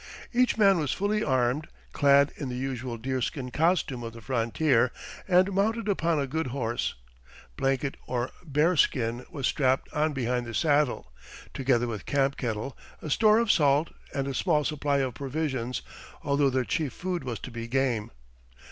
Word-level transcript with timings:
Each 0.33 0.57
man 0.57 0.79
was 0.79 0.91
fully 0.93 1.23
armed, 1.23 1.67
clad 1.93 2.33
in 2.35 2.49
the 2.49 2.55
usual 2.55 2.97
deerskin 2.97 3.51
costume 3.51 4.01
of 4.01 4.13
the 4.13 4.21
frontier, 4.21 4.91
and 5.27 5.53
mounted 5.53 5.87
upon 5.87 6.19
a 6.19 6.25
good 6.25 6.47
horse; 6.47 6.95
blanket 7.55 7.97
or 8.07 8.31
bearskin 8.43 9.23
was 9.29 9.45
strapped 9.45 9.93
on 9.93 10.13
behind 10.13 10.47
the 10.47 10.55
saddle, 10.55 11.11
together 11.53 11.85
with 11.85 12.07
camp 12.07 12.35
kettle, 12.35 12.75
a 12.99 13.11
store 13.11 13.37
of 13.37 13.51
salt, 13.51 13.91
and 14.11 14.27
a 14.27 14.33
small 14.33 14.63
supply 14.63 14.97
of 14.97 15.13
provisions, 15.13 15.83
although 16.23 16.49
their 16.49 16.65
chief 16.65 16.93
food 16.93 17.23
was 17.23 17.37
to 17.37 17.51
be 17.51 17.67
game. 17.67 18.09